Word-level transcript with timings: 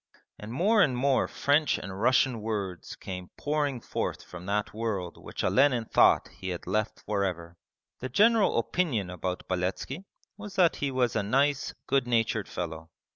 And 0.39 0.51
more 0.51 0.81
and 0.81 0.97
more 0.97 1.27
French 1.27 1.77
and 1.77 2.01
Russian 2.01 2.41
words 2.41 2.95
came 2.95 3.29
pouring 3.37 3.79
forth 3.79 4.23
from 4.23 4.47
that 4.47 4.73
world 4.73 5.15
which 5.23 5.43
Olenin 5.43 5.85
thought 5.85 6.27
he 6.29 6.49
had 6.49 6.65
left 6.65 7.01
for 7.05 7.23
ever. 7.23 7.55
The 7.99 8.09
general 8.09 8.57
opinion 8.57 9.11
about 9.11 9.47
Beletski 9.47 10.05
was 10.37 10.55
that 10.55 10.77
he 10.77 10.89
was 10.89 11.15
a 11.15 11.21
nice, 11.21 11.75
good 11.85 12.07
natured 12.07 12.47
fellow. 12.47 12.89